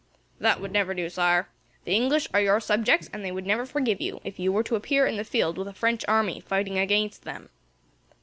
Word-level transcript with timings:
"That 0.39 0.59
would 0.59 0.71
never 0.71 0.95
do, 0.95 1.11
Sire. 1.11 1.47
The 1.85 1.93
English 1.93 2.27
are 2.33 2.41
your 2.41 2.59
subjects, 2.59 3.07
and 3.13 3.23
they 3.23 3.31
would 3.31 3.45
never 3.45 3.67
forgive 3.67 4.01
you, 4.01 4.19
if 4.23 4.39
you 4.39 4.51
were 4.51 4.63
to 4.63 4.75
appear 4.75 5.05
in 5.05 5.17
the 5.17 5.23
field 5.23 5.59
with 5.59 5.67
a 5.67 5.73
French 5.75 6.03
army, 6.07 6.39
fighting 6.39 6.79
against 6.79 7.21
them." 7.23 7.49